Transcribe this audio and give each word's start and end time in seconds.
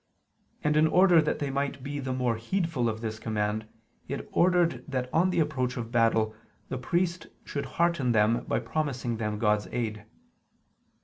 And 0.63 0.75
in 0.77 0.87
order 0.87 1.21
that 1.21 1.37
they 1.37 1.51
might 1.51 1.83
be 1.83 1.99
the 1.99 2.11
more 2.11 2.35
heedful 2.35 2.89
of 2.89 3.01
this 3.01 3.19
command, 3.19 3.67
it 4.07 4.27
ordered 4.31 4.83
that 4.87 5.13
on 5.13 5.29
the 5.29 5.39
approach 5.39 5.77
of 5.77 5.91
battle 5.91 6.33
the 6.69 6.79
priest 6.79 7.27
should 7.45 7.67
hearten 7.77 8.11
them 8.11 8.43
by 8.45 8.61
promising 8.61 9.17
them 9.17 9.37
God's 9.37 9.67
aid. 9.71 10.05